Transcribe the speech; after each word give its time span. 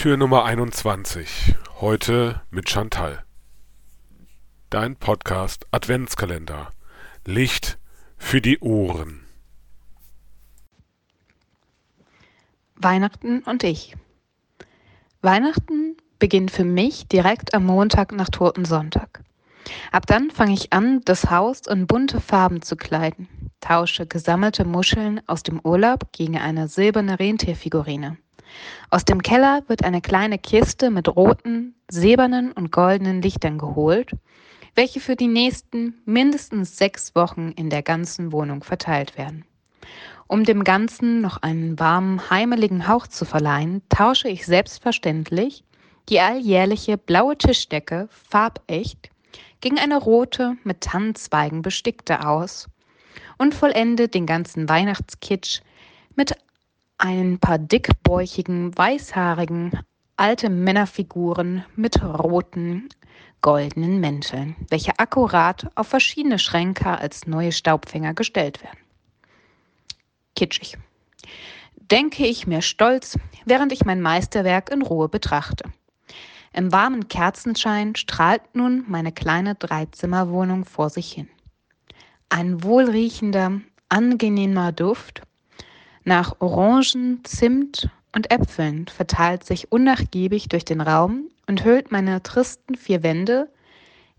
Tür 0.00 0.16
Nummer 0.16 0.46
21. 0.46 1.56
Heute 1.78 2.40
mit 2.50 2.70
Chantal. 2.70 3.22
Dein 4.70 4.96
Podcast 4.96 5.66
Adventskalender. 5.72 6.72
Licht 7.26 7.76
für 8.16 8.40
die 8.40 8.60
Ohren. 8.60 9.26
Weihnachten 12.76 13.40
und 13.40 13.62
ich. 13.62 13.94
Weihnachten 15.20 15.98
beginnt 16.18 16.50
für 16.50 16.64
mich 16.64 17.06
direkt 17.08 17.52
am 17.52 17.66
Montag 17.66 18.12
nach 18.12 18.30
Totensonntag. 18.30 19.22
Ab 19.92 20.06
dann 20.06 20.30
fange 20.30 20.54
ich 20.54 20.72
an, 20.72 21.02
das 21.04 21.30
Haus 21.30 21.66
in 21.66 21.86
bunte 21.86 22.22
Farben 22.22 22.62
zu 22.62 22.74
kleiden, 22.74 23.28
tausche 23.60 24.06
gesammelte 24.06 24.64
Muscheln 24.64 25.20
aus 25.26 25.42
dem 25.42 25.60
Urlaub 25.62 26.10
gegen 26.12 26.38
eine 26.38 26.68
silberne 26.68 27.18
Rentierfigurine. 27.18 28.16
Aus 28.90 29.04
dem 29.04 29.22
Keller 29.22 29.62
wird 29.68 29.84
eine 29.84 30.00
kleine 30.00 30.38
Kiste 30.38 30.90
mit 30.90 31.08
roten, 31.08 31.74
silbernen 31.90 32.52
und 32.52 32.72
goldenen 32.72 33.22
Lichtern 33.22 33.58
geholt, 33.58 34.12
welche 34.74 35.00
für 35.00 35.16
die 35.16 35.28
nächsten 35.28 35.94
mindestens 36.04 36.76
sechs 36.76 37.14
Wochen 37.14 37.52
in 37.56 37.70
der 37.70 37.82
ganzen 37.82 38.32
Wohnung 38.32 38.62
verteilt 38.64 39.16
werden. 39.18 39.44
Um 40.26 40.44
dem 40.44 40.62
Ganzen 40.62 41.20
noch 41.20 41.38
einen 41.42 41.78
warmen, 41.78 42.30
heimeligen 42.30 42.86
Hauch 42.86 43.06
zu 43.08 43.24
verleihen, 43.24 43.82
tausche 43.88 44.28
ich 44.28 44.46
selbstverständlich 44.46 45.64
die 46.08 46.20
alljährliche 46.20 46.96
blaue 46.98 47.36
Tischdecke 47.36 48.08
farbecht 48.10 49.10
gegen 49.60 49.78
eine 49.78 49.98
rote 49.98 50.56
mit 50.64 50.80
Tannenzweigen 50.80 51.62
bestickte 51.62 52.26
aus 52.26 52.68
und 53.38 53.54
vollende 53.54 54.08
den 54.08 54.26
ganzen 54.26 54.68
Weihnachtskitsch 54.68 55.60
mit 56.16 56.34
ein 57.00 57.38
paar 57.38 57.58
dickbäuchigen, 57.58 58.76
weißhaarigen, 58.76 59.72
alte 60.18 60.50
Männerfiguren 60.50 61.64
mit 61.74 62.02
roten, 62.02 62.90
goldenen 63.40 64.00
Mänteln, 64.00 64.54
welche 64.68 64.98
akkurat 64.98 65.70
auf 65.76 65.88
verschiedene 65.88 66.38
Schränke 66.38 66.98
als 66.98 67.26
neue 67.26 67.52
Staubfänger 67.52 68.12
gestellt 68.12 68.62
werden. 68.62 68.78
Kitschig. 70.36 70.76
Denke 71.76 72.26
ich 72.26 72.46
mir 72.46 72.60
stolz, 72.60 73.18
während 73.46 73.72
ich 73.72 73.86
mein 73.86 74.02
Meisterwerk 74.02 74.70
in 74.70 74.82
Ruhe 74.82 75.08
betrachte. 75.08 75.72
Im 76.52 76.70
warmen 76.70 77.08
Kerzenschein 77.08 77.96
strahlt 77.96 78.54
nun 78.54 78.84
meine 78.88 79.12
kleine 79.12 79.54
Dreizimmerwohnung 79.54 80.66
vor 80.66 80.90
sich 80.90 81.10
hin. 81.10 81.30
Ein 82.28 82.62
wohlriechender, 82.62 83.62
angenehmer 83.88 84.72
Duft 84.72 85.22
nach 86.10 86.40
Orangen, 86.40 87.20
Zimt 87.22 87.88
und 88.12 88.32
Äpfeln 88.32 88.88
verteilt 88.88 89.44
sich 89.44 89.70
unnachgiebig 89.70 90.48
durch 90.48 90.64
den 90.64 90.80
Raum 90.80 91.30
und 91.46 91.64
hüllt 91.64 91.92
meine 91.92 92.20
tristen 92.20 92.74
vier 92.74 93.04
Wände 93.04 93.48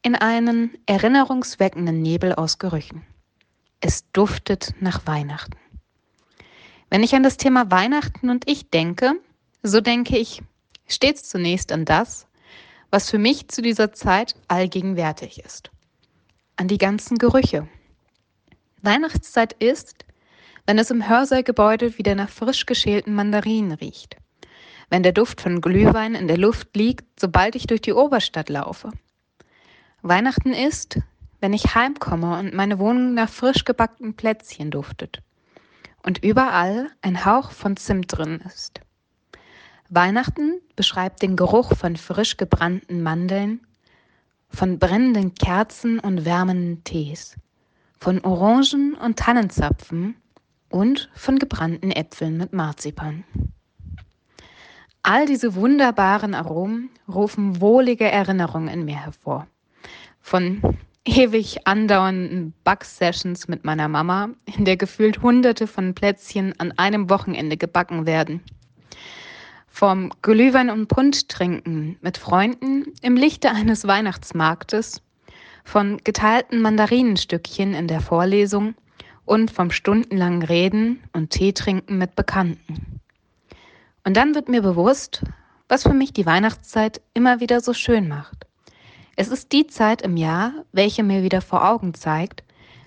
in 0.00 0.14
einen 0.14 0.78
erinnerungsweckenden 0.86 2.00
Nebel 2.00 2.34
aus 2.36 2.58
Gerüchen. 2.58 3.04
Es 3.80 4.10
duftet 4.12 4.72
nach 4.80 5.06
Weihnachten. 5.06 5.58
Wenn 6.88 7.02
ich 7.02 7.14
an 7.14 7.22
das 7.22 7.36
Thema 7.36 7.70
Weihnachten 7.70 8.30
und 8.30 8.48
ich 8.48 8.70
denke, 8.70 9.12
so 9.62 9.82
denke 9.82 10.16
ich 10.16 10.42
stets 10.86 11.28
zunächst 11.28 11.70
an 11.70 11.84
das, 11.84 12.26
was 12.88 13.10
für 13.10 13.18
mich 13.18 13.48
zu 13.48 13.60
dieser 13.60 13.92
Zeit 13.92 14.36
allgegenwärtig 14.48 15.38
ist. 15.44 15.70
An 16.56 16.66
die 16.66 16.78
ganzen 16.78 17.18
Gerüche. 17.18 17.68
Weihnachtszeit 18.80 19.52
ist, 19.52 20.03
wenn 20.66 20.78
es 20.78 20.90
im 20.90 21.08
Hörsaalgebäude 21.08 21.98
wieder 21.98 22.14
nach 22.14 22.30
frisch 22.30 22.66
geschälten 22.66 23.14
Mandarinen 23.14 23.72
riecht, 23.72 24.16
wenn 24.90 25.02
der 25.02 25.12
Duft 25.12 25.40
von 25.40 25.60
Glühwein 25.60 26.14
in 26.14 26.28
der 26.28 26.38
Luft 26.38 26.74
liegt, 26.76 27.20
sobald 27.20 27.54
ich 27.54 27.66
durch 27.66 27.82
die 27.82 27.92
Oberstadt 27.92 28.48
laufe. 28.48 28.90
Weihnachten 30.02 30.52
ist, 30.52 30.98
wenn 31.40 31.52
ich 31.52 31.74
heimkomme 31.74 32.38
und 32.38 32.54
meine 32.54 32.78
Wohnung 32.78 33.14
nach 33.14 33.28
frisch 33.28 33.64
gebackten 33.64 34.14
Plätzchen 34.14 34.70
duftet 34.70 35.22
und 36.02 36.22
überall 36.22 36.90
ein 37.02 37.24
Hauch 37.24 37.50
von 37.50 37.76
Zimt 37.76 38.16
drin 38.16 38.42
ist. 38.46 38.80
Weihnachten 39.90 40.60
beschreibt 40.76 41.22
den 41.22 41.36
Geruch 41.36 41.74
von 41.76 41.96
frisch 41.96 42.36
gebrannten 42.36 43.02
Mandeln, 43.02 43.66
von 44.48 44.78
brennenden 44.78 45.34
Kerzen 45.34 45.98
und 45.98 46.24
wärmenden 46.24 46.84
Tees, 46.84 47.36
von 47.98 48.20
Orangen 48.24 48.94
und 48.94 49.18
Tannenzapfen 49.18 50.16
und 50.74 51.08
von 51.14 51.38
gebrannten 51.38 51.92
Äpfeln 51.92 52.36
mit 52.36 52.52
Marzipan. 52.52 53.22
All 55.04 55.24
diese 55.24 55.54
wunderbaren 55.54 56.34
Aromen 56.34 56.90
rufen 57.06 57.60
wohlige 57.60 58.10
Erinnerungen 58.10 58.66
in 58.66 58.84
mir 58.84 58.96
hervor. 58.96 59.46
Von 60.20 60.76
ewig 61.04 61.64
andauernden 61.68 62.54
Backsessions 62.64 63.46
mit 63.46 63.64
meiner 63.64 63.86
Mama, 63.86 64.30
in 64.46 64.64
der 64.64 64.76
gefühlt 64.76 65.22
hunderte 65.22 65.68
von 65.68 65.94
Plätzchen 65.94 66.58
an 66.58 66.72
einem 66.76 67.08
Wochenende 67.08 67.56
gebacken 67.56 68.04
werden. 68.04 68.42
Vom 69.68 70.10
Glühwein 70.22 70.70
und 70.70 70.88
Punsch 70.88 71.28
trinken 71.28 71.98
mit 72.00 72.18
Freunden 72.18 72.86
im 73.00 73.14
Lichte 73.14 73.52
eines 73.52 73.86
Weihnachtsmarktes, 73.86 75.02
von 75.62 75.98
geteilten 76.02 76.60
Mandarinenstückchen 76.60 77.74
in 77.74 77.86
der 77.86 78.00
Vorlesung 78.00 78.74
und 79.24 79.50
vom 79.50 79.70
stundenlangen 79.70 80.42
Reden 80.42 81.02
und 81.12 81.30
Tee 81.30 81.52
trinken 81.52 81.98
mit 81.98 82.16
Bekannten. 82.16 83.00
Und 84.04 84.16
dann 84.16 84.34
wird 84.34 84.48
mir 84.48 84.62
bewusst, 84.62 85.22
was 85.68 85.82
für 85.82 85.94
mich 85.94 86.12
die 86.12 86.26
Weihnachtszeit 86.26 87.00
immer 87.14 87.40
wieder 87.40 87.60
so 87.60 87.72
schön 87.72 88.08
macht. 88.08 88.46
Es 89.16 89.28
ist 89.28 89.52
die 89.52 89.66
Zeit 89.66 90.02
im 90.02 90.16
Jahr, 90.16 90.52
welche 90.72 91.02
mir 91.02 91.22
wieder 91.22 91.40
vor 91.40 91.68
Augen 91.68 91.94
zeigt, 91.94 92.42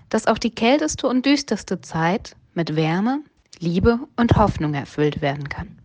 dass 0.09 0.27
auch 0.27 0.37
die 0.37 0.51
kälteste 0.51 1.07
und 1.07 1.25
düsterste 1.25 1.81
Zeit 1.81 2.35
mit 2.53 2.75
Wärme, 2.75 3.21
Liebe 3.59 3.99
und 4.15 4.35
Hoffnung 4.35 4.73
erfüllt 4.73 5.21
werden 5.21 5.49
kann. 5.49 5.79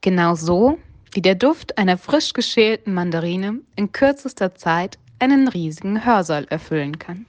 Genau 0.00 0.34
so, 0.34 0.78
wie 1.12 1.22
der 1.22 1.34
Duft 1.34 1.78
einer 1.78 1.96
frisch 1.98 2.32
geschälten 2.32 2.94
Mandarine 2.94 3.60
in 3.76 3.92
kürzester 3.92 4.54
Zeit 4.54 4.98
einen 5.18 5.48
riesigen 5.48 6.04
Hörsaal 6.04 6.44
erfüllen 6.50 6.98
kann. 6.98 7.26